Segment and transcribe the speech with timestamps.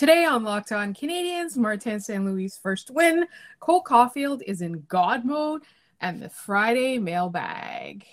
[0.00, 2.24] Today on Locked On Canadiens, Martin St.
[2.24, 3.26] Louis' first win.
[3.58, 5.60] Cole Caufield is in God mode,
[6.00, 8.06] and the Friday mailbag.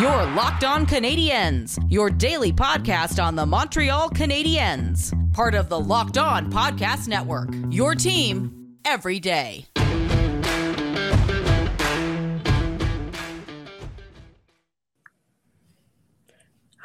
[0.00, 6.16] Your Locked On Canadiens, your daily podcast on the Montreal Canadiens, part of the Locked
[6.16, 7.50] On Podcast Network.
[7.68, 9.66] Your team every day.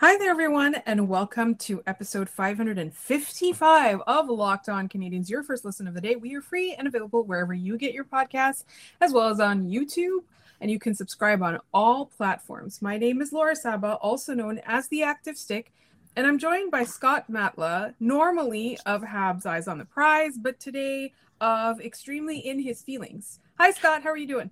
[0.06, 5.88] Hi there, everyone, and welcome to episode 555 of Locked On Canadiens, your first listen
[5.88, 6.18] of the day.
[6.18, 8.66] We are free and available wherever you get your podcasts,
[9.00, 10.20] as well as on YouTube,
[10.60, 12.82] and you can subscribe on all platforms.
[12.82, 15.72] My name is Laura Saba, also known as the Active Stick,
[16.18, 21.14] and I'm joined by Scott Matla, normally of Habs Eyes on the Prize, but today
[21.40, 23.40] of Extremely in His Feelings.
[23.58, 24.04] Hi, Scott.
[24.04, 24.50] How are you doing?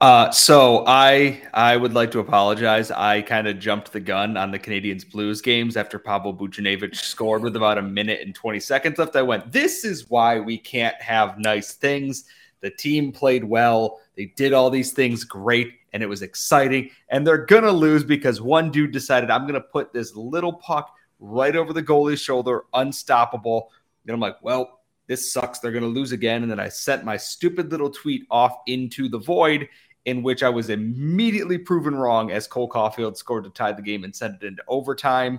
[0.00, 2.92] Uh, so I I would like to apologize.
[2.92, 7.42] I kind of jumped the gun on the Canadiens Blues games after Pavel Buchnevich scored
[7.42, 9.16] with about a minute and 20 seconds left.
[9.16, 12.26] I went, this is why we can't have nice things.
[12.60, 14.00] The team played well.
[14.16, 16.90] They did all these things great and it was exciting.
[17.08, 21.56] And they're gonna lose because one dude decided I'm gonna put this little puck right
[21.56, 23.72] over the goalie's shoulder, unstoppable.
[24.06, 25.58] And I'm like, well, this sucks.
[25.58, 26.42] They're going to lose again.
[26.42, 29.68] And then I sent my stupid little tweet off into the void
[30.08, 34.04] in which I was immediately proven wrong as Cole Caufield scored to tie the game
[34.04, 35.38] and sent it into overtime.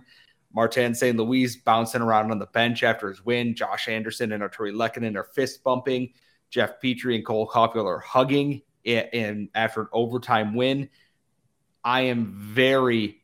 [0.53, 1.17] Martin St.
[1.17, 3.55] Louis bouncing around on the bench after his win.
[3.55, 6.13] Josh Anderson and Artturi Lehkonen are fist bumping.
[6.51, 10.87] Jeff Petry and Cole Caufield are hugging in, after an overtime win.
[11.83, 13.23] I am very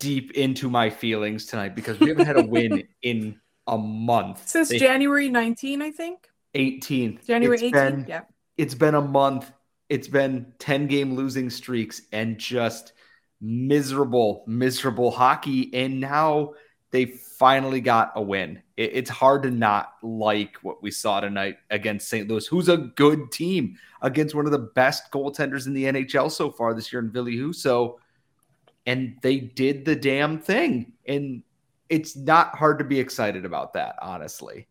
[0.00, 4.48] deep into my feelings tonight because we haven't had a win in a month.
[4.48, 6.28] Since they, January 19, I think.
[6.56, 7.26] 18th.
[7.28, 7.90] January it's 18th.
[7.90, 8.22] Been, yeah.
[8.56, 9.52] It's been a month
[9.90, 12.92] it's been 10 game losing streaks and just
[13.40, 15.68] miserable, miserable hockey.
[15.74, 16.54] And now
[16.92, 18.62] they finally got a win.
[18.76, 22.28] It, it's hard to not like what we saw tonight against St.
[22.28, 26.50] Louis, who's a good team against one of the best goaltenders in the NHL so
[26.50, 27.96] far this year in Ville Husso.
[28.86, 30.92] And they did the damn thing.
[31.06, 31.42] And
[31.88, 34.68] it's not hard to be excited about that, honestly.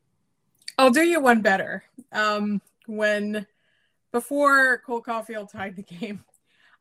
[0.78, 1.84] I'll do you one better.
[2.13, 3.46] Um, when
[4.12, 6.24] before Cole Caufield tied the game,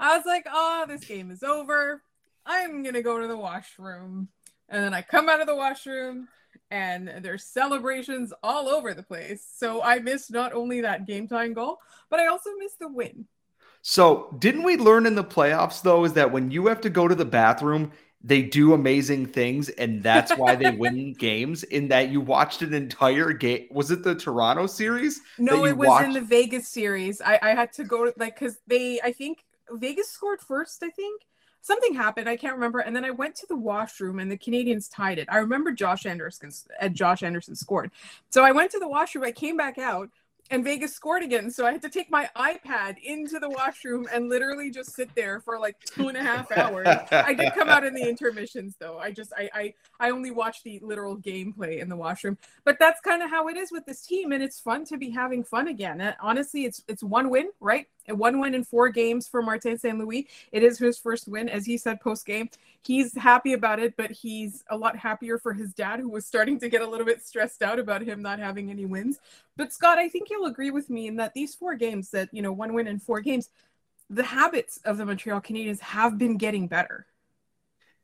[0.01, 2.03] I was like, oh, this game is over.
[2.47, 4.29] I'm going to go to the washroom.
[4.69, 6.29] And then I come out of the washroom
[6.71, 9.47] and there's celebrations all over the place.
[9.57, 11.79] So I missed not only that game time goal,
[12.11, 13.27] but I also missed the win.
[13.81, 17.07] So, didn't we learn in the playoffs, though, is that when you have to go
[17.07, 17.93] to the bathroom,
[18.23, 21.63] they do amazing things, and that's why they win games.
[21.65, 23.69] In that you watched an entire game.
[23.71, 25.21] Was it the Toronto series?
[25.39, 26.07] No, it was watched?
[26.09, 27.21] in the Vegas series.
[27.21, 30.91] I, I had to go to like because they I think Vegas scored first, I
[30.91, 31.23] think.
[31.61, 32.79] Something happened, I can't remember.
[32.79, 35.29] And then I went to the washroom and the canadiens tied it.
[35.31, 37.91] I remember Josh Anderson uh, Josh Anderson scored.
[38.31, 40.09] So I went to the washroom, I came back out,
[40.51, 41.51] and Vegas scored again.
[41.51, 45.41] So I had to take my iPad into the washroom and literally just sit there
[45.41, 46.87] for like two and a half hours.
[47.11, 48.99] I did come out in the intermissions though.
[48.99, 52.39] I just I I, I only watched the literal gameplay in the washroom.
[52.65, 55.11] But that's kind of how it is with this team, and it's fun to be
[55.11, 56.15] having fun again.
[56.21, 57.87] Honestly, it's it's one win, right?
[58.17, 59.99] One win in four games for Martin St.
[59.99, 60.29] Louis.
[60.53, 62.49] It is his first win, as he said post game.
[62.83, 66.59] He's happy about it, but he's a lot happier for his dad, who was starting
[66.61, 69.19] to get a little bit stressed out about him not having any wins.
[69.57, 72.43] But Scott, I think you'll agree with me in that these four games, that you
[72.43, 73.51] know, one win in four games,
[74.11, 77.07] the habits of the Montreal Canadiens have been getting better.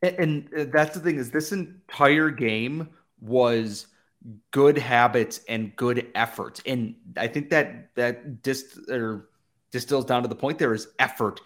[0.02, 2.90] And, and that's the thing is this entire game
[3.20, 3.86] was
[4.50, 9.28] good habits and good efforts, and I think that that just or
[9.74, 11.40] distills down to the point there is effort.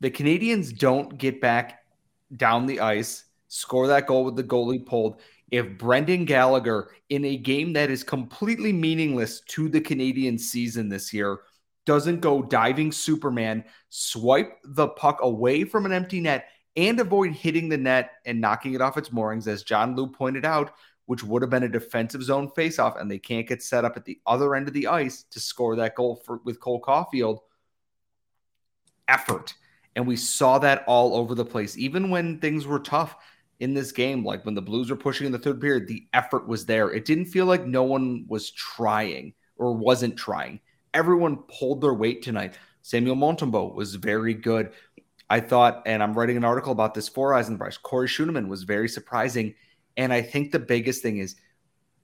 [0.00, 1.84] The Canadiens don't get back
[2.34, 5.20] down the ice, score that goal with the goalie pulled.
[5.50, 11.12] If Brendan Gallagher, in a game that is completely meaningless to the Canadian season this
[11.12, 11.40] year,
[11.84, 17.68] doesn't go diving Superman, swipe the puck away from an empty net, and avoid hitting
[17.68, 20.72] the net and knocking it off its moorings, as John Lu pointed out,
[21.04, 24.06] which would have been a defensive zone faceoff, and they can't get set up at
[24.06, 27.40] the other end of the ice to score that goal for, with Cole Caufield
[29.08, 29.54] effort.
[29.96, 33.16] And we saw that all over the place, even when things were tough
[33.58, 36.46] in this game, like when the Blues were pushing in the third period, the effort
[36.46, 36.90] was there.
[36.90, 40.60] It didn't feel like no one was trying or wasn't trying.
[40.94, 42.56] Everyone pulled their weight tonight.
[42.82, 44.72] Samuel Montembeault was very good.
[45.28, 47.82] I thought, and I'm writing an article about this for Eisenbrecht.
[47.82, 49.54] Corey Schueneman was very surprising.
[49.96, 51.34] And I think the biggest thing is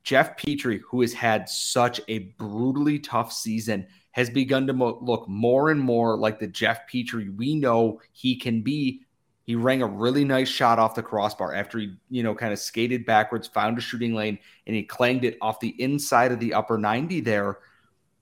[0.03, 5.29] Jeff Petry, who has had such a brutally tough season, has begun to mo- look
[5.29, 9.03] more and more like the Jeff Petry we know he can be.
[9.43, 12.61] He rang a really nice shot off the crossbar after he, you know, kind of
[12.61, 14.39] skated backwards, found a shooting lane,
[14.69, 17.59] and he clanged it off the inside of the upper 90 there.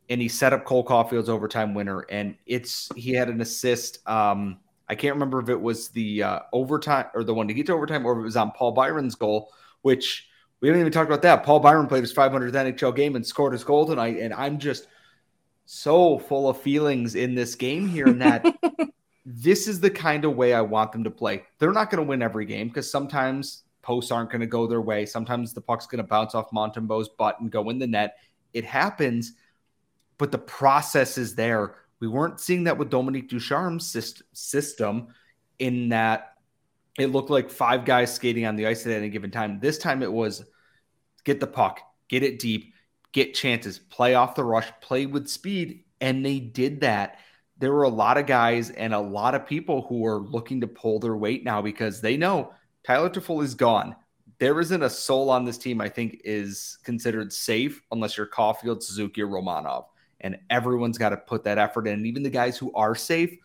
[0.08, 2.06] And he set up Cole Caufield's overtime winner.
[2.08, 3.98] And it's he had an assist.
[4.08, 7.66] Um, I can't remember if it was the uh, overtime or the one to get
[7.66, 9.52] to overtime or if it was on Paul Byron's goal,
[9.82, 10.26] which
[10.62, 11.44] we haven't even talked about that.
[11.44, 14.16] Paul Byron played his 500th NHL game and scored his goal tonight.
[14.16, 14.86] And I'm just
[15.64, 18.44] so full of feelings in this game here and that
[19.26, 21.44] this is the kind of way I want them to play.
[21.58, 24.80] They're not going to win every game because sometimes posts aren't going to go their
[24.80, 25.06] way.
[25.06, 28.16] Sometimes the puck's going to bounce off Montembeault's butt and go in the net.
[28.52, 29.32] It happens,
[30.18, 31.76] but the process is there.
[32.00, 33.96] We weren't seeing that with Dominique Ducharme's
[34.32, 35.08] system
[35.58, 36.34] in that
[36.98, 39.60] it looked like five guys skating on the ice at any given time.
[39.60, 40.44] This time it was
[41.24, 42.74] get the puck, get it deep,
[43.12, 45.84] get chances, play off the rush, play with speed.
[46.00, 47.18] And they did that.
[47.58, 50.66] There were a lot of guys and a lot of people who are looking to
[50.66, 52.52] pull their weight now because they know
[52.84, 53.94] Tyler Toffoli is gone.
[54.38, 58.82] There isn't a soul on this team I think is considered safe unless you're Caufield,
[58.82, 59.84] Suzuki, or Romanov.
[60.20, 61.94] And everyone's got to put that effort in.
[61.94, 63.36] And even the guys who are safe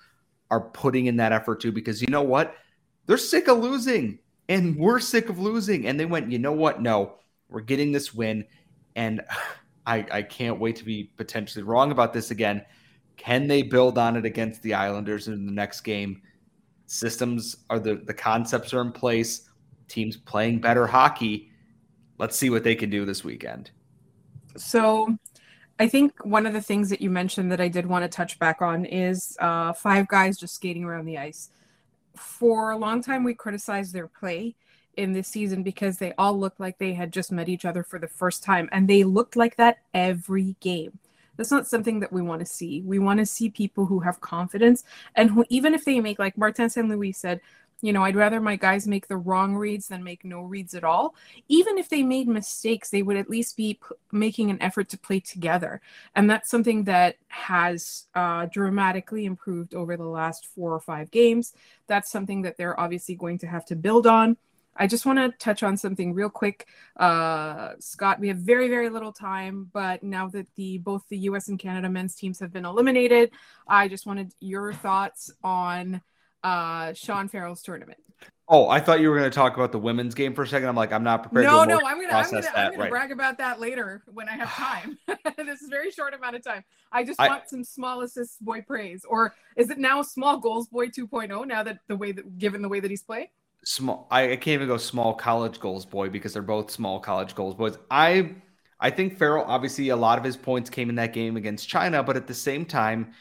[0.50, 2.56] are putting in that effort too, because you know what?
[3.06, 5.86] They're sick of losing and we're sick of losing.
[5.86, 6.82] And they went, you know what?
[6.82, 7.16] No,
[7.50, 8.46] we're getting this win.
[8.98, 9.22] And
[9.86, 12.66] I, I can't wait to be potentially wrong about this again.
[13.16, 16.22] Can they build on it against the Islanders in the next game?
[16.88, 19.50] Systems are the, the concepts are in place,
[19.88, 21.52] teams playing better hockey.
[22.18, 23.72] Let's see what they can do this weekend.
[24.58, 25.18] So
[25.80, 28.38] I think one of the things that you mentioned that I did want to touch
[28.40, 31.50] back on is uh, five guys just skating around the ice.
[32.16, 34.56] For a long time, we criticized their play
[34.98, 38.00] in this season because they all looked like they had just met each other for
[38.00, 41.00] the first time and they looked like that every game.
[41.38, 42.82] That's not something that we want to see.
[42.82, 44.84] We want to see people who have confidence
[45.16, 47.40] and who even if they make like martin st louis said
[47.82, 50.84] you know i'd rather my guys make the wrong reads than make no reads at
[50.84, 51.14] all.
[51.48, 54.98] Even if they made mistakes they would at least be p- making an effort to
[54.98, 55.80] play together.
[56.16, 61.54] And that's something that has uh, dramatically improved over the last four or five games.
[61.86, 64.38] That's something that they're obviously going to have to build on
[64.78, 66.68] I just want to touch on something real quick.
[66.96, 71.48] Uh, Scott, we have very, very little time, but now that the both the US
[71.48, 73.32] and Canada men's teams have been eliminated,
[73.68, 76.02] I just wanted your thoughts on
[76.44, 78.00] uh, Sean Farrell's tournament.
[78.50, 80.70] Oh, I thought you were going to talk about the women's game for a second.
[80.70, 81.46] I'm like, I'm not prepared.
[81.46, 82.86] No, no, I'm going to I'm going to I'm going right.
[82.86, 84.98] to brag about that later when I have time.
[85.38, 86.64] this is very short amount of time.
[86.92, 90.70] I just I, want some small assists boy praise, or is it now small goals
[90.70, 91.46] boy 2.0?
[91.46, 93.28] Now that the way that given the way that he's played
[93.64, 94.08] small.
[94.12, 97.56] I, I can't even go small college goals boy because they're both small college goals
[97.56, 97.78] boys.
[97.90, 98.36] I
[98.80, 102.04] I think Farrell obviously a lot of his points came in that game against China,
[102.04, 103.14] but at the same time,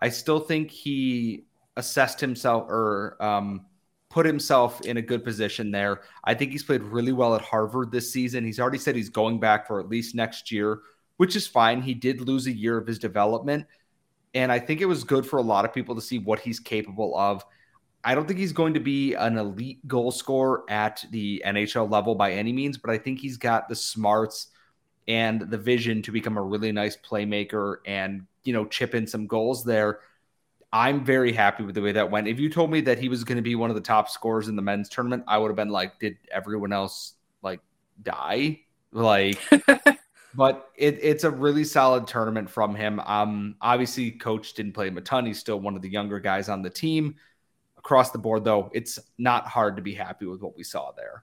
[0.00, 1.46] I still think he
[1.76, 3.66] assessed himself or um,
[4.10, 6.02] put himself in a good position there.
[6.24, 8.44] I think he's played really well at Harvard this season.
[8.44, 10.80] He's already said he's going back for at least next year,
[11.16, 11.82] which is fine.
[11.82, 13.66] He did lose a year of his development.
[14.34, 16.60] And I think it was good for a lot of people to see what he's
[16.60, 17.44] capable of.
[18.04, 22.14] I don't think he's going to be an elite goal scorer at the NHL level
[22.14, 24.48] by any means, but I think he's got the smarts
[25.08, 29.26] and the vision to become a really nice playmaker and, you know, chip in some
[29.26, 30.00] goals there.
[30.70, 32.28] I'm very happy with the way that went.
[32.28, 34.48] If you told me that he was going to be one of the top scorers
[34.48, 37.60] in the men's tournament, I would have been like, did everyone else like
[38.02, 38.60] die?
[38.92, 39.38] Like,
[40.34, 43.00] but it, it's a really solid tournament from him.
[43.00, 45.24] Um, obviously, coach didn't play him a ton.
[45.24, 47.14] He's still one of the younger guys on the team
[47.84, 51.22] across the board, though, it's not hard to be happy with what we saw there.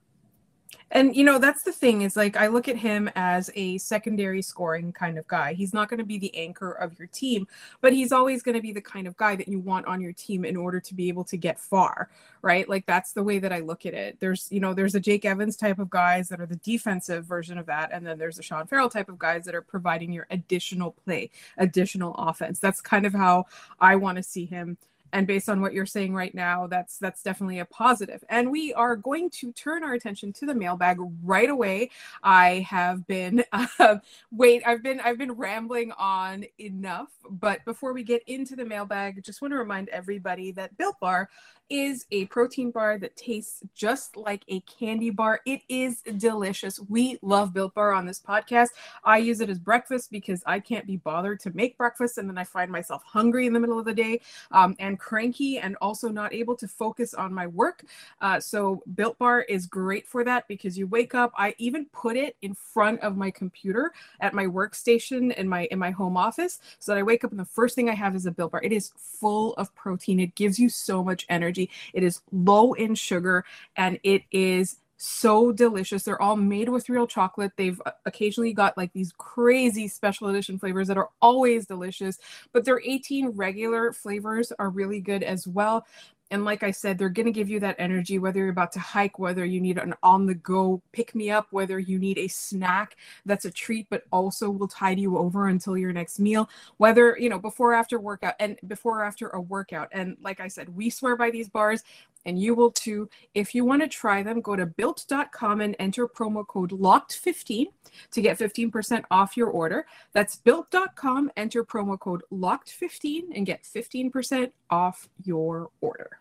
[0.91, 4.41] And you know, that's the thing is like I look at him as a secondary
[4.41, 5.53] scoring kind of guy.
[5.53, 7.48] He's not going to be the anchor of your team,
[7.80, 10.12] but he's always going to be the kind of guy that you want on your
[10.12, 12.10] team in order to be able to get far,
[12.41, 12.68] right?
[12.68, 14.20] Like that's the way that I look at it.
[14.20, 17.58] There's, you know, there's a Jake Evans type of guys that are the defensive version
[17.58, 20.27] of that, and then there's a Sean Farrell type of guys that are providing your
[20.30, 22.60] additional play, additional offense.
[22.60, 23.46] That's kind of how
[23.80, 24.77] I want to see him
[25.13, 28.24] and based on what you're saying right now that's that's definitely a positive.
[28.30, 31.91] And we are going to turn our attention to the mailbag right away.
[32.24, 33.44] I have been
[33.80, 33.98] uh,
[34.32, 37.10] wait i've been i've been rambling on enough.
[37.30, 41.30] But before we get into the mailbag just want to remind everybody that built bar
[41.72, 45.40] is a protein bar that tastes just like a candy bar.
[45.46, 46.82] It is delicious.
[46.90, 48.70] We love Built Bar on this podcast.
[49.06, 52.38] I use it as breakfast because I can't be bothered to make breakfast and then
[52.38, 54.20] I find myself hungry in the middle of the day.
[54.51, 57.86] Um, and cranky and also not able to focus on my work.
[58.20, 61.32] Uh, so Built Bar is great for that because you wake up.
[61.38, 65.80] I even put it in front of my computer at my workstation in my in
[65.80, 68.25] my home office so that I wake up and the first thing I have is
[68.25, 68.62] a Built Bar.
[68.62, 70.20] It is full of protein.
[70.20, 71.61] It gives you so much energy.
[71.94, 76.03] It is low in sugar and it is so delicious.
[76.03, 77.53] They're all made with real chocolate.
[77.58, 82.20] They've uh, occasionally got like these crazy special edition flavors that are always delicious,
[82.53, 85.86] but their 18 regular flavors are really good as well.
[86.32, 88.80] And like I said, they're going to give you that energy, whether you're about to
[88.80, 92.30] hike, whether you need an on the go pick me up, whether you need a
[92.30, 92.96] snack
[93.26, 97.30] that's a treat, but also will tide you over until your next meal, whether, you
[97.30, 99.90] know, before after workout and before after a workout.
[99.92, 101.84] And like I said, we swear by these bars
[102.26, 103.10] and you will too.
[103.34, 107.66] If you want to try them, go to built.com and enter promo code LOCKED15
[108.12, 109.86] to get 15% off your order.
[110.14, 116.21] That's built.com, enter promo code LOCKED15 and get 15% off your order.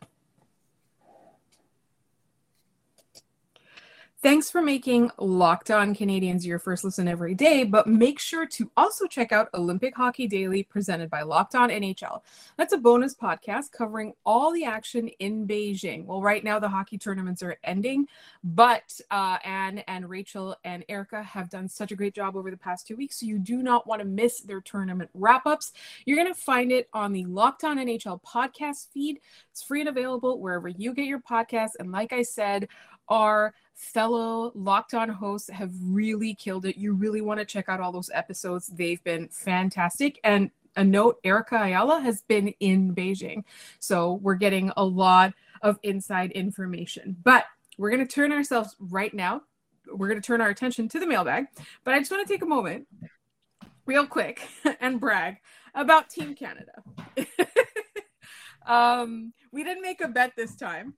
[4.22, 8.70] Thanks for making Locked On Canadiens your first listen every day, but make sure to
[8.76, 12.20] also check out Olympic Hockey Daily presented by Locked On NHL.
[12.58, 16.04] That's a bonus podcast covering all the action in Beijing.
[16.04, 18.08] Well, right now the hockey tournaments are ending,
[18.44, 22.58] but uh, Anne and Rachel and Erica have done such a great job over the
[22.58, 25.72] past two weeks, so you do not want to miss their tournament wrap ups.
[26.04, 29.18] You're going to find it on the Locked On NHL podcast feed.
[29.50, 31.76] It's free and available wherever you get your podcasts.
[31.78, 32.68] And like I said,
[33.11, 36.76] our fellow locked on hosts have really killed it.
[36.76, 38.69] You really want to check out all those episodes.
[38.69, 40.21] They've been fantastic.
[40.25, 43.45] And a note Erica Ayala has been in Beijing.
[43.81, 47.17] So we're getting a lot of inside information.
[47.23, 47.45] But
[47.76, 49.43] we're going to turn ourselves right now.
[49.93, 51.47] We're going to turn our attention to the mailbag.
[51.85, 52.87] But I just want to take a moment,
[53.87, 54.47] real quick,
[54.81, 55.38] and brag
[55.75, 56.83] about Team Canada.
[58.67, 60.95] um, we didn't make a bet this time,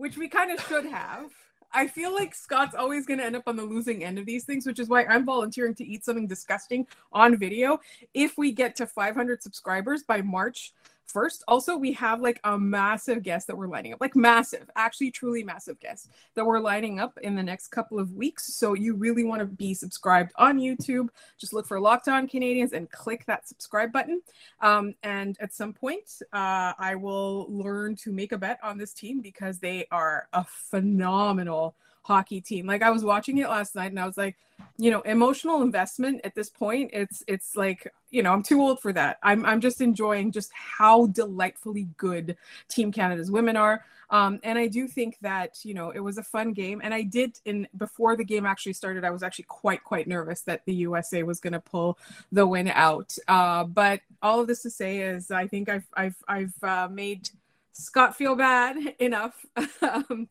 [0.00, 1.30] which we kind of should have.
[1.72, 4.44] I feel like Scott's always going to end up on the losing end of these
[4.44, 7.78] things, which is why I'm volunteering to eat something disgusting on video
[8.14, 10.72] if we get to 500 subscribers by March
[11.10, 11.44] first.
[11.48, 15.42] Also, we have like a massive guest that we're lining up, like massive, actually, truly
[15.42, 18.54] massive guest that we're lining up in the next couple of weeks.
[18.54, 21.08] So you really want to be subscribed on YouTube.
[21.38, 24.22] Just look for Locked On Canadiens and click that subscribe button.
[24.60, 28.92] Um, and at some point, uh, I will learn to make a bet on this
[28.92, 32.66] team because they are a phenomenal hockey team.
[32.66, 34.36] Like I was watching it last night and I was like,
[34.76, 38.80] you know, emotional investment at this point, it's it's like, you know, I'm too old
[38.80, 39.18] for that.
[39.22, 42.36] I'm I'm just enjoying just how delightfully good
[42.68, 43.84] Team Canada's women are.
[44.10, 46.80] Um, and I do think that, you know, it was a fun game.
[46.82, 50.40] And I did in before the game actually started, I was actually quite, quite nervous
[50.42, 51.98] that the USA was gonna pull
[52.32, 53.16] the win out.
[53.28, 57.30] Uh, but all of this to say is I think I've I've I've uh, made
[57.72, 59.46] Scott feel bad enough.
[59.82, 60.28] um,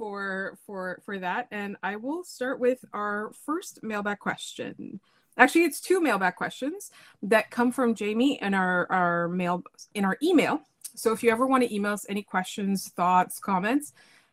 [0.00, 1.46] for for for that.
[1.50, 4.98] And i will start with our first mailbag question.
[5.36, 6.90] Actually it's two mailbag questions
[7.22, 9.62] that come from jamie in our our mail
[9.94, 10.62] in our email.
[10.94, 13.92] So if you ever want to email us any questions thoughts comments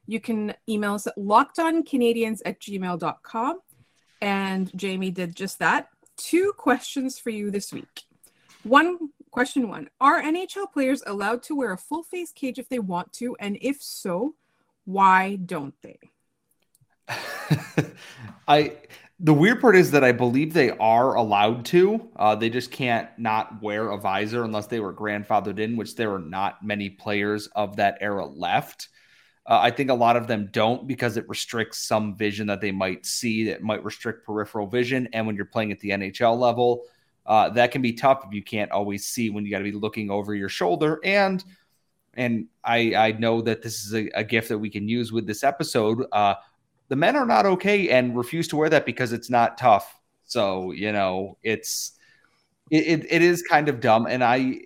[0.09, 3.59] you can email us at lockedoncanadiens at gmail.com
[4.21, 5.89] and jamie did just that.
[6.15, 8.03] Two questions for you this week.
[8.63, 9.89] One question one.
[9.99, 13.35] Are nhl players allowed to wear a full face cage if they want to?
[13.41, 14.33] And if so
[14.87, 15.99] why don't they?
[18.47, 18.77] I
[19.19, 22.07] the weird part is that I believe they are allowed to.
[22.15, 26.13] Uh, they just can't not wear a visor unless they were grandfathered in, which there
[26.13, 28.89] are not many players of that era left.
[29.45, 32.71] Uh, I think a lot of them don't because it restricts some vision that they
[32.71, 35.09] might see that might restrict peripheral vision.
[35.11, 36.83] And when you're playing at the NHL level,
[37.25, 39.71] uh, that can be tough if you can't always see when you got to be
[39.73, 40.99] looking over your shoulder.
[41.03, 41.43] And
[42.17, 45.27] and I, I know that this is a, a gift that we can use with
[45.27, 46.03] this episode.
[46.11, 46.35] Uh,
[46.89, 49.95] the men are not okay and refuse to wear that because it's not tough.
[50.25, 51.93] So you know, it's
[52.71, 54.59] it, it, it is kind of dumb, and I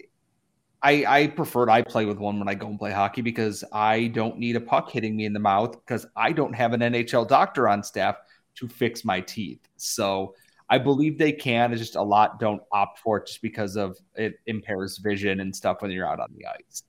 [0.81, 4.07] I I prefer I play with one when I go and play hockey because I
[4.07, 7.27] don't need a puck hitting me in the mouth because I don't have an NHL
[7.27, 8.15] doctor on staff
[8.55, 9.61] to fix my teeth.
[9.77, 10.33] So
[10.69, 11.73] I believe they can.
[11.73, 15.55] It's just a lot don't opt for it just because of it impairs vision and
[15.55, 16.83] stuff when you're out on the ice.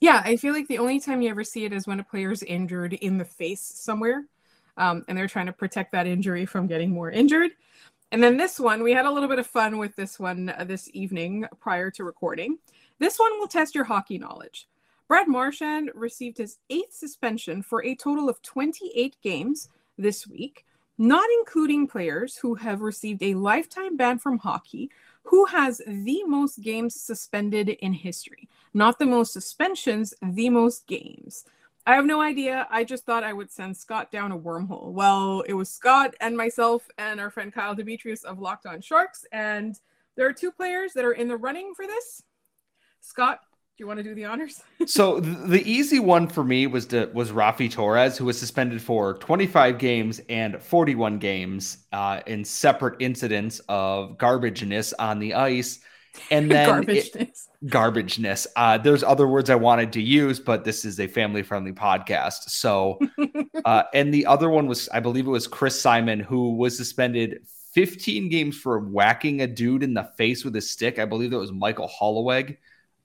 [0.00, 2.42] Yeah, I feel like the only time you ever see it is when a player's
[2.42, 4.26] injured in the face somewhere,
[4.76, 7.50] um, and they're trying to protect that injury from getting more injured.
[8.12, 10.64] And then this one, we had a little bit of fun with this one uh,
[10.64, 12.58] this evening prior to recording.
[12.98, 14.68] This one will test your hockey knowledge.
[15.08, 20.64] Brad Marchand received his eighth suspension for a total of 28 games this week,
[20.98, 24.90] not including players who have received a lifetime ban from hockey
[25.22, 28.48] who has the most games suspended in history?
[28.74, 31.44] Not the most suspensions, the most games.
[31.86, 32.66] I have no idea.
[32.70, 34.92] I just thought I would send Scott down a wormhole.
[34.92, 39.24] Well, it was Scott and myself and our friend Kyle Demetrius of Locked On Sharks.
[39.32, 39.78] And
[40.16, 42.22] there are two players that are in the running for this.
[43.00, 43.40] Scott,
[43.78, 44.62] you want to do the honors?
[44.86, 49.14] so the easy one for me was to, was Raffi Torres, who was suspended for
[49.14, 55.80] 25 games and 41 games uh, in separate incidents of garbageness on the ice.
[56.30, 57.14] And then garbageness.
[57.14, 58.46] It, garbageness.
[58.56, 62.50] Uh, there's other words I wanted to use, but this is a family friendly podcast.
[62.50, 62.98] So,
[63.64, 67.46] uh, and the other one was, I believe it was Chris Simon, who was suspended
[67.74, 70.98] 15 games for whacking a dude in the face with a stick.
[70.98, 72.56] I believe that was Michael Hollweg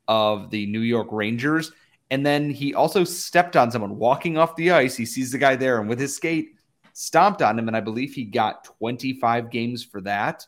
[0.07, 1.71] of the New York Rangers.
[2.11, 4.95] And then he also stepped on someone walking off the ice.
[4.95, 6.55] He sees the guy there and with his skate
[6.93, 7.67] stomped on him.
[7.67, 10.45] And I believe he got 25 games for that.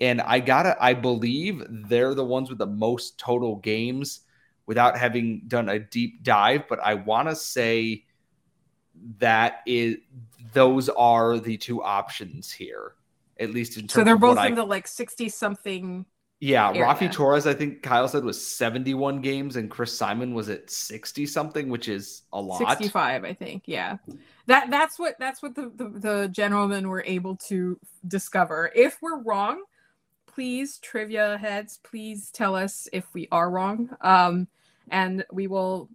[0.00, 4.20] And I gotta, I believe they're the ones with the most total games
[4.66, 6.68] without having done a deep dive.
[6.68, 8.04] But I want to say
[9.18, 9.96] that is
[10.52, 12.94] those are the two options here,
[13.38, 13.92] at least in terms.
[13.92, 16.06] So they're both in I, the like 60 something
[16.40, 16.84] yeah, area.
[16.84, 21.26] Raffi Torres, I think Kyle said was 71 games, and Chris Simon was at 60
[21.26, 22.58] something, which is a lot.
[22.58, 23.64] 65, I think.
[23.66, 23.98] Yeah.
[24.46, 27.78] That that's what that's what the, the, the gentlemen were able to
[28.08, 28.72] discover.
[28.74, 29.62] If we're wrong,
[30.26, 33.90] please, trivia heads, please tell us if we are wrong.
[34.00, 34.48] Um,
[34.90, 35.90] and we will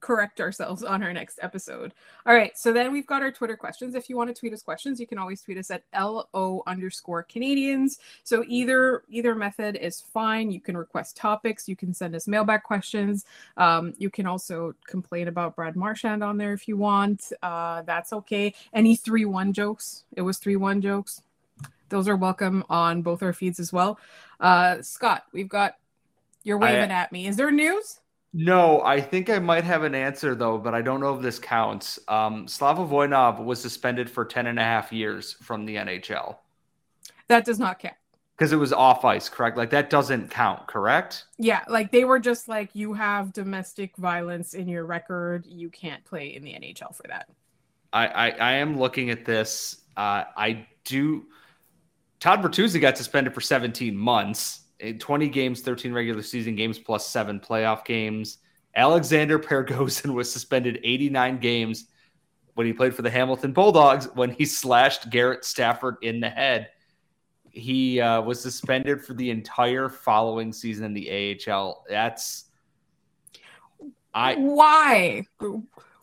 [0.00, 1.92] correct ourselves on our next episode.
[2.26, 2.56] All right.
[2.56, 3.94] So then we've got our Twitter questions.
[3.94, 7.24] If you want to tweet us questions, you can always tweet us at LO underscore
[7.24, 7.98] Canadians.
[8.22, 10.50] So either either method is fine.
[10.50, 11.68] You can request topics.
[11.68, 13.24] You can send us mailbag questions.
[13.56, 17.32] Um, you can also complain about Brad Marchand on there if you want.
[17.42, 18.54] Uh, that's okay.
[18.72, 20.04] Any 3 1 jokes?
[20.16, 21.22] It was 3 1 jokes.
[21.88, 23.98] Those are welcome on both our feeds as well.
[24.40, 25.74] Uh, Scott, we've got
[26.44, 27.26] you're waving I, at me.
[27.26, 28.00] Is there news?
[28.34, 31.38] No, I think I might have an answer though, but I don't know if this
[31.38, 31.98] counts.
[32.08, 36.36] Um, Slava Voinov was suspended for 10 and a half years from the NHL.
[37.28, 37.94] That does not count.
[38.36, 39.56] Because it was off ice, correct?
[39.56, 41.24] Like that doesn't count, correct?
[41.38, 45.44] Yeah, like they were just like, you have domestic violence in your record.
[45.46, 47.28] You can't play in the NHL for that.
[47.92, 49.78] I, I, I am looking at this.
[49.96, 51.26] Uh, I do.
[52.20, 54.60] Todd Bertuzzi got suspended for 17 months.
[54.98, 58.38] 20 games, 13 regular season games plus seven playoff games.
[58.74, 61.86] Alexander Perezhogin was suspended 89 games
[62.54, 66.70] when he played for the Hamilton Bulldogs when he slashed Garrett Stafford in the head.
[67.50, 71.84] He uh, was suspended for the entire following season in the AHL.
[71.88, 72.44] That's
[74.14, 75.24] I why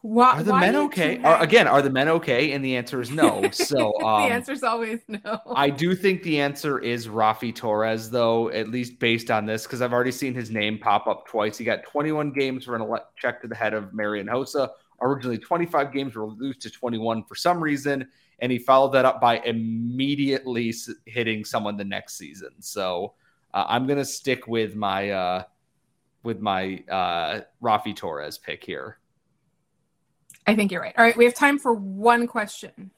[0.06, 1.20] why, are the men okay?
[1.24, 2.52] Are, again, are the men okay?
[2.52, 3.50] And the answer is no.
[3.56, 5.42] So um, the answer is always no.
[5.56, 9.82] I do think the answer is Raffi Torres, though, at least based on this, because
[9.82, 11.58] I've already seen his name pop up twice.
[11.58, 14.70] He got 21 games for an check to the head of Marian Hossa.
[15.02, 18.08] Originally, 25 games were reduced to 21 for some reason,
[18.40, 20.72] and he followed that up by immediately
[21.06, 22.52] hitting someone the next season.
[22.60, 23.14] So
[23.56, 25.44] uh, I'm gonna stick with my uh,
[26.22, 29.00] with my uh, Raffi Torres pick here.
[30.48, 30.94] I think you're right.
[30.98, 32.92] All right, we have time for one question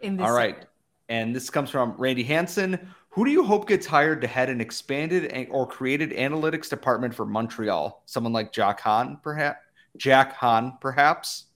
[0.00, 0.26] in this.
[0.26, 0.54] All right.
[0.54, 0.70] Segment.
[1.08, 2.92] And this comes from Randy Hanson.
[3.10, 7.24] Who do you hope gets hired to head an expanded or created analytics department for
[7.24, 8.02] Montreal?
[8.06, 9.60] Someone like Jack Han, perhaps?
[9.96, 11.46] Jack Han, perhaps?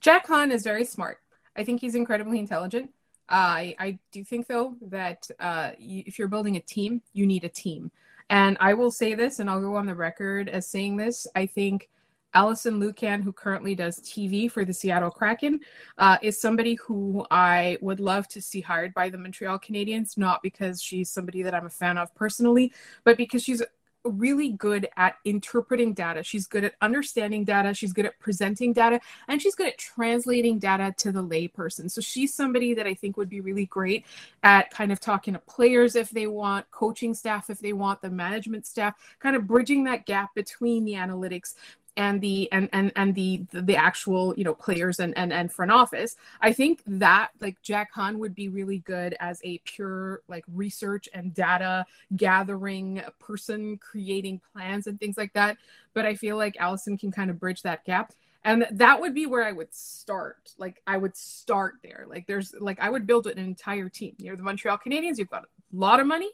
[0.00, 1.18] Jack Han is very smart.
[1.56, 2.90] I think he's incredibly intelligent.
[3.28, 7.44] Uh, I, I do think, though, that uh, if you're building a team, you need
[7.44, 7.90] a team.
[8.30, 11.26] And I will say this, and I'll go on the record as saying this.
[11.34, 11.88] I think
[12.34, 15.60] Alison Lukan, who currently does TV for the Seattle Kraken,
[15.98, 20.42] uh, is somebody who I would love to see hired by the Montreal Canadiens, not
[20.42, 22.72] because she's somebody that I'm a fan of personally,
[23.04, 23.62] but because she's
[24.04, 26.22] really good at interpreting data.
[26.22, 27.72] She's good at understanding data.
[27.72, 31.90] She's good at presenting data, and she's good at translating data to the layperson.
[31.90, 34.04] So she's somebody that I think would be really great
[34.42, 38.10] at kind of talking to players if they want, coaching staff if they want, the
[38.10, 41.54] management staff, kind of bridging that gap between the analytics
[41.96, 45.70] and the and and and the the actual you know players and and and front
[45.70, 50.44] office i think that like jack han would be really good as a pure like
[50.52, 55.56] research and data gathering person creating plans and things like that.
[55.92, 58.12] But i feel like alison can kind of bridge that gap.
[58.46, 60.52] And that would be where i would start.
[60.58, 62.06] Like i would start there.
[62.08, 64.14] Like there's like i would build an entire team.
[64.18, 65.18] You're the montreal canadiens.
[65.18, 66.30] You've got a lot of money.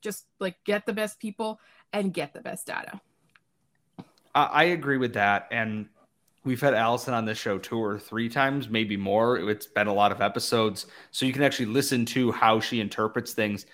[0.00, 1.60] Just like get the best people
[1.92, 3.00] and get the best data
[4.34, 5.48] I agree with that.
[5.50, 5.88] And
[6.44, 9.38] we've had Alison on this show two or three times, maybe more.
[9.50, 10.86] It's been a lot of episodes.
[11.10, 13.66] So you can actually listen to how she interprets things.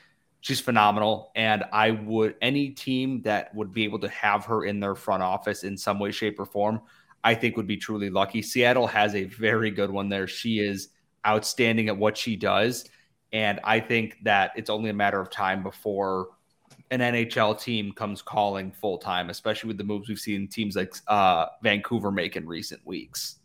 [0.45, 1.33] she's phenomenal.
[1.35, 5.23] And I would, any team that would be able to have her in their front
[5.23, 6.83] office in some way, shape, or form,
[7.25, 8.43] I think would be truly lucky.
[8.43, 10.27] Seattle has a very good one there.
[10.27, 10.89] She is
[11.27, 12.85] outstanding at what she does.
[13.33, 16.29] And I think that it's only a matter of time before
[16.91, 20.95] an NHL team comes calling full time, especially with the moves we've seen teams like
[21.09, 23.37] uh, Vancouver make in recent weeks.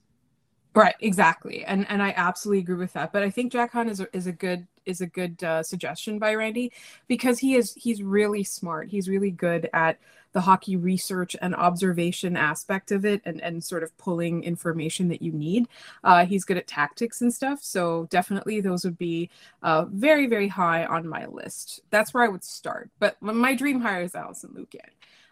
[0.76, 3.12] Right, exactly, and and I absolutely agree with that.
[3.12, 6.20] But I think Jack Han is a, is a good is a good uh, suggestion
[6.20, 6.72] by Randy
[7.08, 8.88] because he is he's really smart.
[8.88, 9.98] He's really good at
[10.32, 15.24] the hockey research and observation aspect of it, and and sort of pulling information that
[15.24, 15.68] you need.
[16.04, 17.64] Uh, he's good at tactics and stuff.
[17.64, 19.32] So definitely those would be
[19.64, 21.82] uh, very very high on my list.
[21.90, 22.92] That's where I would start.
[23.00, 24.90] But my dream hire is Alison Lukan.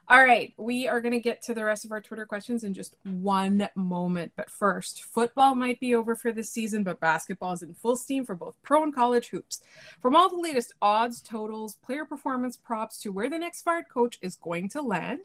[0.09, 2.73] All right, we are going to get to the rest of our Twitter questions in
[2.73, 4.31] just one moment.
[4.37, 8.25] But first, football might be over for this season, but basketball is in full steam
[8.25, 9.61] for both pro and college hoops.
[10.01, 14.17] From all the latest odds, totals, player performance props to where the next fired coach
[14.21, 15.19] is going to land,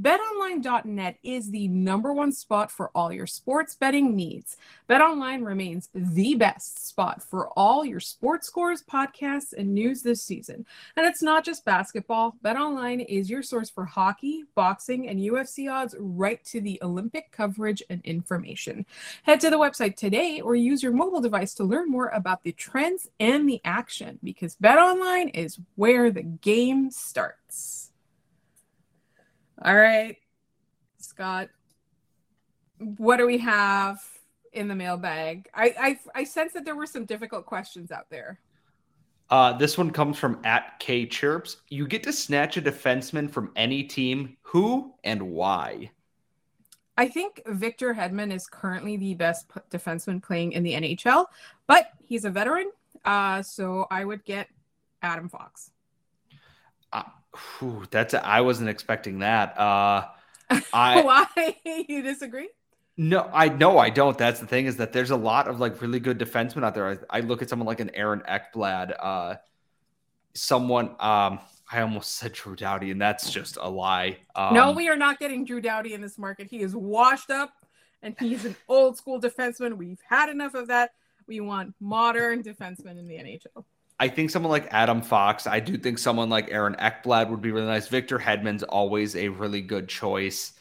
[0.00, 4.56] betonline.net is the number one spot for all your sports betting needs.
[4.88, 10.64] BetOnline remains the best spot for all your sports scores, podcasts, and news this season.
[10.96, 15.70] And it's not just basketball, BetOnline is your source for hockey hockey, boxing, and UFC
[15.70, 18.86] odds right to the Olympic coverage and information.
[19.22, 22.52] Head to the website today or use your mobile device to learn more about the
[22.52, 27.90] trends and the action because BetOnline is where the game starts.
[29.62, 30.16] All right,
[30.98, 31.48] Scott,
[32.78, 34.00] what do we have
[34.52, 35.48] in the mailbag?
[35.52, 35.74] I,
[36.14, 38.38] I I sense that there were some difficult questions out there.
[39.30, 41.58] Uh, this one comes from at K Chirps.
[41.68, 44.36] You get to snatch a defenseman from any team.
[44.42, 45.90] Who and why?
[46.96, 51.26] I think Victor Hedman is currently the best p- defenseman playing in the NHL,
[51.66, 52.72] but he's a veteran.
[53.04, 54.48] Uh, so I would get
[55.02, 55.70] Adam Fox.
[56.92, 57.04] Uh,
[57.58, 59.56] whew, that's a, I wasn't expecting that.
[59.58, 60.06] Uh,
[60.72, 61.56] I why
[61.88, 62.48] you disagree?
[63.00, 64.18] No, I know I don't.
[64.18, 66.88] That's the thing is that there's a lot of like really good defensemen out there.
[66.88, 69.36] I, I look at someone like an Aaron Ekblad, uh,
[70.34, 70.88] someone.
[70.98, 71.38] Um,
[71.70, 74.18] I almost said Drew Doughty, and that's just a lie.
[74.34, 76.48] Um, no, we are not getting Drew Doughty in this market.
[76.50, 77.52] He is washed up,
[78.02, 79.76] and he's an old school defenseman.
[79.76, 80.90] We've had enough of that.
[81.28, 83.64] We want modern defensemen in the NHL.
[84.00, 85.46] I think someone like Adam Fox.
[85.46, 87.86] I do think someone like Aaron Ekblad would be really nice.
[87.86, 90.54] Victor Hedman's always a really good choice.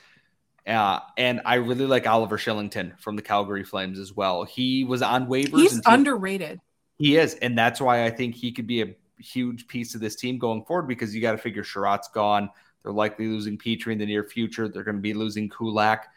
[0.67, 4.43] Uh, and I really like Oliver Kylington from the Calgary Flames as well.
[4.43, 5.61] He was on waivers.
[5.61, 6.59] He's underrated.
[6.97, 10.15] He is, and that's why I think he could be a huge piece of this
[10.15, 12.49] team going forward because you got to figure Chiarot's gone.
[12.83, 14.67] They're likely losing Petry in the near future.
[14.67, 16.07] They're going to be losing Kulak.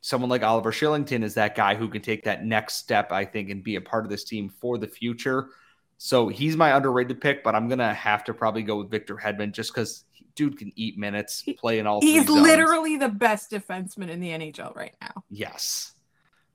[0.00, 3.50] Someone like Oliver Kylington is that guy who can take that next step, I think,
[3.50, 5.48] and be a part of this team for the future.
[5.96, 9.16] So he's my underrated pick, but I'm going to have to probably go with Victor
[9.16, 10.04] Hedman just because
[10.38, 12.00] dude can eat minutes, play in all.
[12.00, 15.24] He's literally the best defenseman in the NHL right now.
[15.28, 15.92] Yes.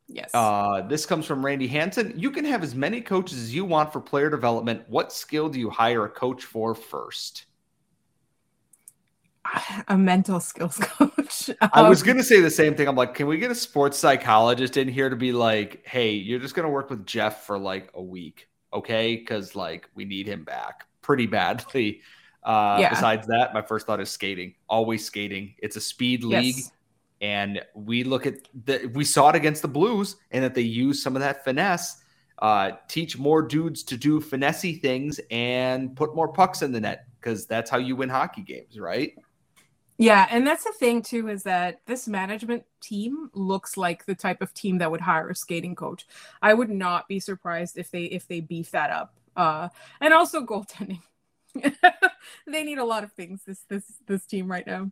[0.07, 0.31] Yes.
[0.33, 2.13] Uh, this comes from Randy Hanson.
[2.15, 4.83] You can have as many coaches as you want for player development.
[4.87, 7.45] What skill do you hire a coach for first?
[9.89, 11.49] A mental skills coach.
[11.49, 12.87] Um, I was um, going to say the same thing.
[12.87, 16.39] I'm like, can we get a sports psychologist in here to be like, hey, you're
[16.39, 19.17] just going to work with Jeff for like a week, okay?
[19.17, 22.01] Because like we need him back pretty badly.
[22.45, 22.89] Uh, yeah.
[22.89, 24.55] Besides that, my first thought is skating.
[24.69, 25.55] Always skating.
[25.59, 26.55] It's a speed league.
[26.57, 26.71] Yes.
[27.21, 31.01] And we look at the, we saw it against the Blues and that they use
[31.01, 32.01] some of that finesse,
[32.39, 37.05] uh, teach more dudes to do finessey things and put more pucks in the net
[37.19, 39.13] because that's how you win hockey games, right?
[39.97, 44.41] Yeah, and that's the thing too is that this management team looks like the type
[44.41, 46.05] of team that would hire a skating coach.
[46.41, 49.15] I would not be surprised if they if they beef that up.
[49.35, 49.69] Uh,
[50.01, 51.01] and also goaltending.
[52.47, 54.91] they need a lot of things this this this team right now.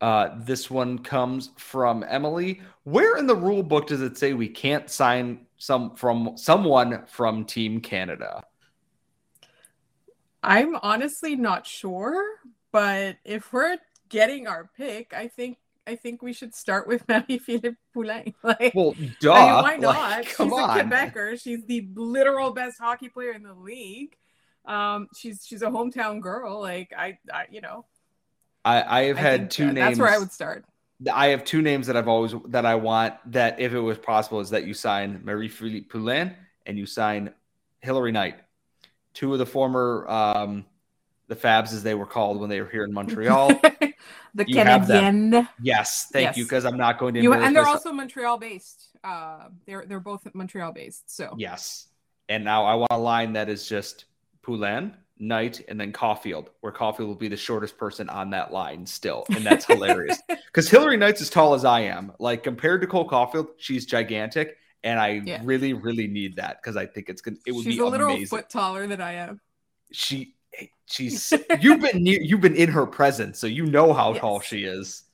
[0.00, 2.62] Uh, this one comes from Emily.
[2.84, 7.44] Where in the rule book does it say we can't sign some from someone from
[7.44, 8.42] Team Canada?
[10.42, 12.24] I'm honestly not sure,
[12.72, 13.76] but if we're
[14.08, 18.34] getting our pick, I think I think we should start with Marie-Philippe Poulin.
[18.42, 19.32] Like, well, duh.
[19.32, 19.94] I mean, why not?
[19.96, 20.80] Like, She's on.
[20.80, 21.40] a Quebecer.
[21.40, 24.16] She's the literal best hockey player in the league.
[24.66, 26.60] Um, she's she's a hometown girl.
[26.60, 27.86] Like I, I you know.
[28.64, 29.86] I I have I had two that, names.
[29.88, 30.64] That's where I would start.
[31.12, 34.40] I have two names that I've always that I want that if it was possible
[34.40, 36.34] is that you sign Marie-Philippe Poulin
[36.66, 37.32] and you sign
[37.80, 38.38] Hilary Knight,
[39.14, 40.66] two of the former um,
[41.28, 43.48] the Fabs as they were called when they were here in Montreal.
[44.34, 45.48] the you Canadian.
[45.62, 46.36] Yes, thank yes.
[46.36, 46.44] you.
[46.44, 47.22] Because I'm not going to.
[47.22, 47.86] You, and they're myself.
[47.86, 48.88] also Montreal based.
[49.02, 51.14] Uh, they're they're both Montreal based.
[51.14, 51.86] So yes,
[52.28, 54.04] and now I want a line that is just
[54.42, 58.86] Poulin, Knight, and then Caufield, where Caufield will be the shortest person on that line
[58.86, 59.24] still.
[59.30, 60.18] And that's hilarious.
[60.46, 62.12] Because Hilary Knight's as tall as I am.
[62.18, 64.56] Like compared to Cole Caufield, she's gigantic.
[64.82, 65.40] And I yeah.
[65.44, 68.16] really, really need that because I think it's gonna it would she's be a literal
[68.16, 68.36] amazing.
[68.36, 69.40] foot taller than I am.
[69.92, 70.34] She
[70.86, 74.20] she's you've been near you've been in her presence, so you know how yes.
[74.20, 75.04] tall she is.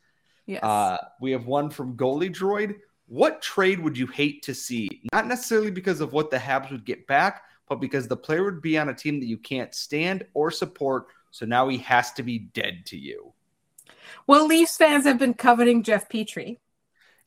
[0.46, 0.62] Yes.
[0.62, 2.76] Uh, we have one from Goalie Droid.
[3.08, 5.02] What trade would you hate to see?
[5.12, 8.62] Not necessarily because of what the Habs would get back, but because the player would
[8.62, 11.06] be on a team that you can't stand or support.
[11.30, 13.32] So now he has to be dead to you.
[14.26, 16.58] Well, Leafs fans have been coveting Jeff Petry.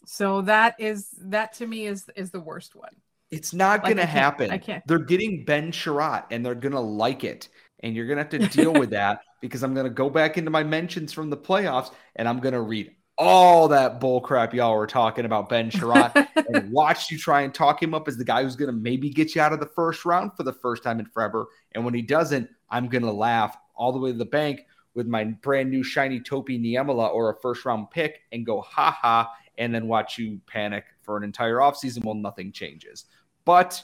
[0.05, 2.95] So that is that to me is is the worst one.
[3.31, 4.49] It's not like, going to happen.
[4.49, 4.85] I can't.
[4.87, 7.49] They're getting Ben Chiarot and they're going to like it.
[7.81, 10.37] And you're going to have to deal with that because I'm going to go back
[10.37, 14.53] into my mentions from the playoffs and I'm going to read all that bull crap
[14.53, 18.17] y'all were talking about Ben Chiarot and watch you try and talk him up as
[18.17, 20.53] the guy who's going to maybe get you out of the first round for the
[20.53, 21.47] first time in forever.
[21.73, 24.61] And when he doesn't, I'm going to laugh all the way to the bank
[24.93, 28.97] with my brand new shiny Topi Niemela or a first round pick and go, ha
[28.99, 33.05] ha, and then watch you panic for an entire offseason while nothing changes.
[33.43, 33.83] But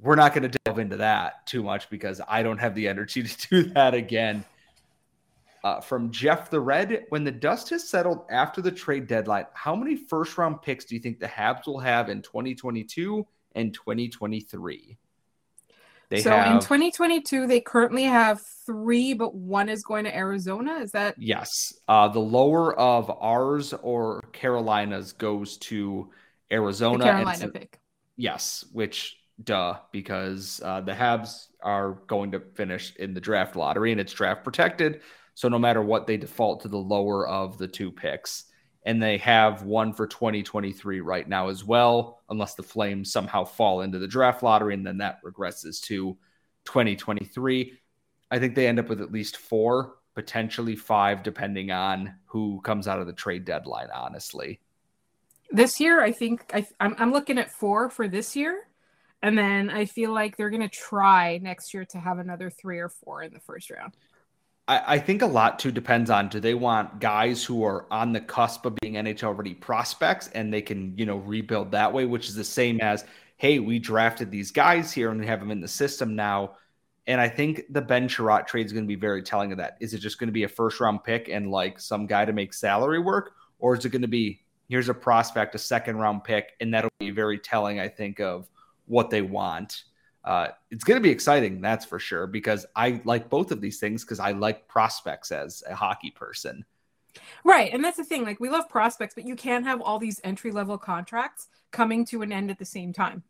[0.00, 3.22] we're not going to delve into that too much because I don't have the energy
[3.28, 4.44] to do that again.
[5.64, 9.74] Uh, from Jeff the Red, when the dust has settled after the trade deadline, how
[9.74, 14.98] many first round picks do you think the Habs will have in 2022 and 2023?
[16.10, 20.74] They so have, in 2022, they currently have three, but one is going to Arizona.
[20.74, 21.14] Is that?
[21.16, 21.72] Yes.
[21.88, 26.10] Uh, the lower of ours or Carolina's goes to
[26.52, 26.98] Arizona.
[26.98, 27.80] The Carolina pick.
[28.18, 33.92] Yes, which duh, because uh, the Habs are going to finish in the draft lottery
[33.92, 35.00] and it's draft protected.
[35.34, 38.44] So no matter what, they default to the lower of the two picks.
[38.86, 43.80] And they have one for 2023 right now as well, unless the Flames somehow fall
[43.80, 46.16] into the draft lottery and then that regresses to
[46.66, 47.78] 2023.
[48.30, 52.86] I think they end up with at least four, potentially five, depending on who comes
[52.86, 54.60] out of the trade deadline, honestly.
[55.50, 58.68] This year, I think I, I'm, I'm looking at four for this year.
[59.22, 62.78] And then I feel like they're going to try next year to have another three
[62.78, 63.94] or four in the first round.
[64.66, 68.12] I, I, think a lot too depends on do they want guys who are on
[68.12, 72.06] the cusp of being NHL ready prospects and they can, you know, rebuild that way,
[72.06, 73.04] which is the same as,
[73.36, 76.56] hey, we drafted these guys here and we have them in the system now.
[77.06, 79.76] And I think the Ben Chiarot trade is going to be very telling of that.
[79.80, 82.32] Is it just going to be a first round pick and like some guy to
[82.32, 83.34] make salary work?
[83.58, 86.52] Or is it going to be here's a prospect, a second round pick?
[86.60, 88.48] And that'll be very telling, I think, of
[88.86, 89.84] what they want
[90.24, 93.78] uh, it's going to be exciting, that's for sure, because I like both of these
[93.78, 96.64] things because I like prospects as a hockey person.
[97.44, 97.72] Right.
[97.72, 98.24] And that's the thing.
[98.24, 102.22] Like, we love prospects, but you can't have all these entry level contracts coming to
[102.22, 103.22] an end at the same time.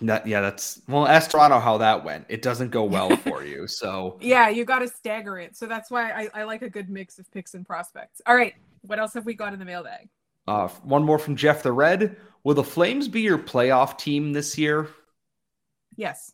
[0.00, 2.26] That, yeah, that's well, ask Toronto how that went.
[2.28, 3.66] It doesn't go well for you.
[3.66, 5.56] So, yeah, you got to stagger it.
[5.56, 8.22] So, that's why I, I like a good mix of picks and prospects.
[8.26, 8.54] All right.
[8.82, 10.08] What else have we got in the mailbag?
[10.46, 12.16] Uh, one more from Jeff the Red.
[12.44, 14.88] Will the Flames be your playoff team this year?
[15.98, 16.32] Yes.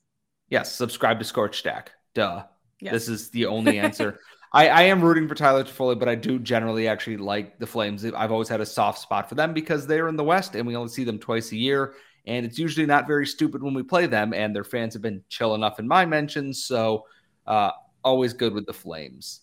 [0.50, 0.70] Yes.
[0.70, 1.90] Subscribe to Scorch Stack.
[2.14, 2.44] Duh.
[2.80, 2.92] Yes.
[2.92, 4.20] This is the only answer.
[4.52, 8.04] I, I am rooting for Tyler Toffoli, but I do generally actually like the Flames.
[8.04, 10.76] I've always had a soft spot for them because they're in the West and we
[10.76, 11.94] only see them twice a year.
[12.26, 15.22] And it's usually not very stupid when we play them, and their fans have been
[15.28, 16.64] chill enough in my mentions.
[16.64, 17.04] So,
[17.46, 17.72] uh,
[18.02, 19.40] always good with the Flames.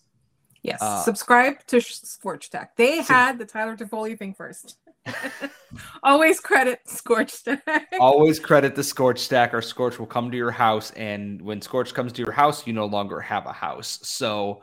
[0.62, 0.80] Yes.
[0.80, 2.76] Uh, Subscribe to Scorch Stack.
[2.76, 4.78] They so, had the Tyler Toffoli thing first.
[6.02, 7.92] Always credit Scorch Stack.
[7.98, 10.90] Always credit the Scorch Stack, or Scorch will come to your house.
[10.92, 14.00] And when Scorch comes to your house, you no longer have a house.
[14.02, 14.62] So,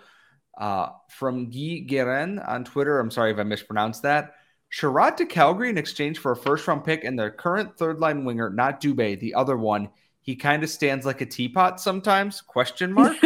[0.58, 4.36] uh, from Guy Guerin on Twitter, I'm sorry if I mispronounced that.
[4.72, 8.24] Chiarot to Calgary in exchange for a first round pick and their current third line
[8.24, 9.90] winger, not Dubé, the other one.
[10.22, 12.42] He kind of stands like a teapot sometimes?
[12.42, 13.18] Question mark.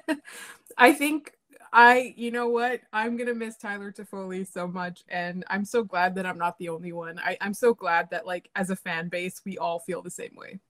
[0.78, 1.32] I think
[1.72, 2.80] I, you know what?
[2.92, 6.68] I'm gonna miss Tyler Toffoli so much, and I'm so glad that I'm not the
[6.68, 7.18] only one.
[7.18, 10.34] I, I'm so glad that, like, as a fan base, we all feel the same
[10.36, 10.60] way.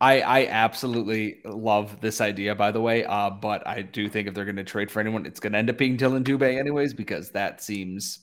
[0.00, 3.04] I, I absolutely love this idea, by the way.
[3.04, 5.58] Uh, but I do think if they're going to trade for anyone, it's going to
[5.58, 8.20] end up being Dillon Dubé, anyways, because that seems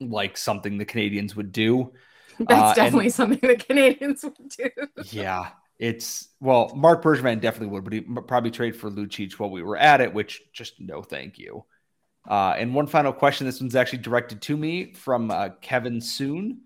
[0.00, 1.92] like something the Canadiens would do.
[2.38, 4.70] That's uh, definitely and, something the Canadiens would do.
[5.12, 9.62] yeah, it's well, Marc Bergevin definitely would, but he probably trade for Lucic while we
[9.62, 11.64] were at it, which just no thank you.
[12.28, 13.46] Uh, and one final question.
[13.46, 16.60] This one's actually directed to me from uh, Kevin Soon.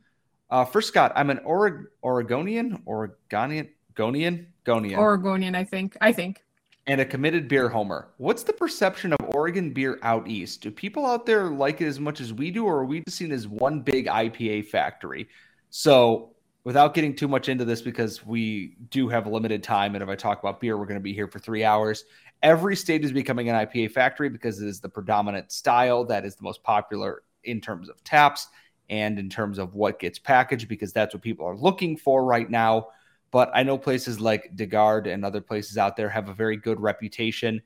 [0.51, 5.55] Uh, first, Scott, I'm an Oreg- Oregonian, Oregonian, Gonian, Gonian, Oregonian.
[5.55, 5.97] I think.
[6.01, 6.45] I think.
[6.87, 8.09] And a committed beer homer.
[8.17, 10.63] What's the perception of Oregon beer out east?
[10.63, 13.19] Do people out there like it as much as we do, or are we just
[13.19, 15.29] seen as one big IPA factory?
[15.71, 16.31] So
[16.69, 20.09] without getting too much into this because we do have a limited time and if
[20.11, 22.05] i talk about beer we're going to be here for three hours
[22.43, 26.37] every state is becoming an IPA factory because it is the predominant style that is
[26.37, 28.49] the most popular in terms of taps
[28.91, 32.49] and in terms of what gets packaged because that's what people are looking for right
[32.49, 32.89] now.
[33.31, 36.57] But I know places like de Garde and other places out there have a very
[36.57, 37.61] good reputation.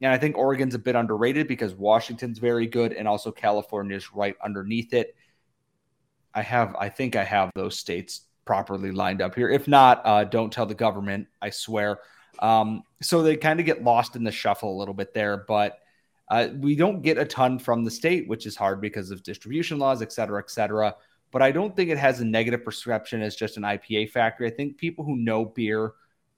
[0.00, 4.36] And I think Oregon's a bit underrated because Washington's very good and also California's right
[4.42, 5.16] underneath it.
[6.32, 9.48] I have, I think I have those states properly lined up here.
[9.48, 12.00] If not, uh, don't tell the government, I swear.
[12.40, 15.78] Um, so they kind of get lost in the shuffle a little bit there, but
[16.28, 19.78] uh, we don't get a ton from the state, which is hard because of distribution
[19.78, 20.94] laws, et cetera, et cetera.
[21.32, 24.46] But I don't think it has a negative perception as just an IPA factory.
[24.46, 25.92] I think people who know beer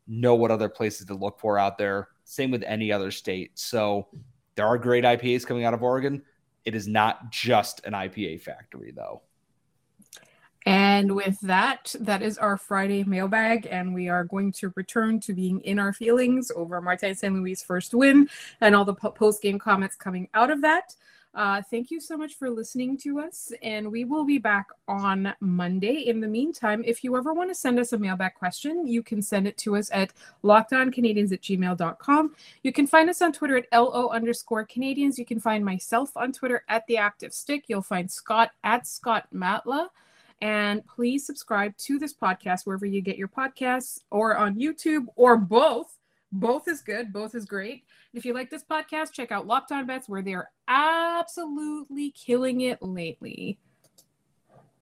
[0.07, 2.09] know what other places to look for out there.
[2.25, 3.59] Same with any other state.
[3.59, 4.09] So
[4.55, 6.23] there are great IPAs coming out of Oregon.
[6.65, 9.23] It is not just an IPA factory, though.
[10.67, 15.33] And with that, that is our Friday mailbag, and we are going to return to
[15.33, 17.35] being in our feelings over Martin St.
[17.35, 18.29] Louis' first win
[18.61, 20.95] and all the post game comments coming out of that.
[21.35, 25.33] Uh, thank you so much for listening to us, and we will be back on
[25.41, 26.07] Monday.
[26.07, 29.23] In the meantime, if you ever want to send us a mailbag question, you can
[29.23, 30.13] send it to us at
[30.45, 32.35] lockedoncanadiens at gmail.com.
[32.63, 35.17] You can find us on Twitter at LO underscore Canadiens.
[35.17, 37.65] You can find myself on Twitter at The Active Stick.
[37.67, 39.89] You'll find Scott at Scott Matla.
[40.43, 45.37] And please subscribe to this podcast wherever you get your podcasts or on YouTube or
[45.37, 45.97] both.
[46.33, 47.85] Both is good, both is great.
[48.13, 52.63] If you like this podcast, check out Locked On Bets, where they are absolutely killing
[52.63, 53.61] it lately.